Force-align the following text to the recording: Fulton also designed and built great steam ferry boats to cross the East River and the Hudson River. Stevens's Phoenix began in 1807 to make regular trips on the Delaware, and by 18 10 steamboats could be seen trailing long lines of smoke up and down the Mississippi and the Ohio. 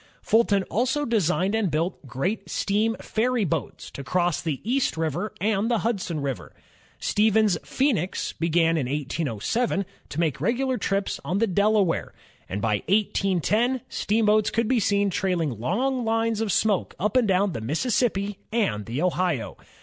Fulton 0.23 0.63
also 0.63 1.05
designed 1.05 1.53
and 1.53 1.69
built 1.69 2.07
great 2.07 2.49
steam 2.49 2.95
ferry 2.99 3.45
boats 3.45 3.91
to 3.91 4.03
cross 4.03 4.41
the 4.41 4.59
East 4.63 4.97
River 4.97 5.31
and 5.39 5.69
the 5.69 5.77
Hudson 5.85 6.21
River. 6.21 6.55
Stevens's 6.97 7.59
Phoenix 7.63 8.33
began 8.33 8.77
in 8.77 8.87
1807 8.89 9.85
to 10.09 10.19
make 10.19 10.41
regular 10.41 10.79
trips 10.79 11.19
on 11.23 11.37
the 11.37 11.45
Delaware, 11.45 12.15
and 12.49 12.63
by 12.63 12.81
18 12.87 13.41
10 13.41 13.81
steamboats 13.89 14.49
could 14.49 14.67
be 14.67 14.79
seen 14.79 15.11
trailing 15.11 15.59
long 15.59 16.03
lines 16.03 16.41
of 16.41 16.51
smoke 16.51 16.95
up 16.99 17.15
and 17.15 17.27
down 17.27 17.51
the 17.51 17.61
Mississippi 17.61 18.39
and 18.51 18.87
the 18.87 19.03
Ohio. 19.03 19.55